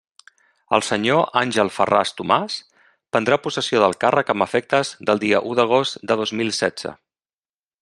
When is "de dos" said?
6.13-6.35